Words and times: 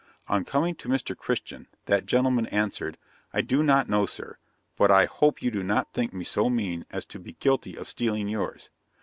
On 0.27 0.43
coming 0.43 0.73
to 0.77 0.89
Mr. 0.89 1.15
Christian, 1.15 1.67
that 1.85 2.07
gentleman 2.07 2.47
answered, 2.47 2.97
"I 3.33 3.41
do 3.41 3.61
not 3.61 3.87
know, 3.87 4.07
Sir, 4.07 4.39
but 4.75 4.89
I 4.89 5.05
hope 5.05 5.43
you 5.43 5.51
do 5.51 5.61
not 5.61 5.93
think 5.93 6.11
me 6.11 6.23
so 6.23 6.49
mean 6.49 6.87
as 6.89 7.05
to 7.05 7.19
be 7.19 7.33
guilty 7.33 7.77
of 7.77 7.87
stealing 7.87 8.27
yours." 8.27 8.71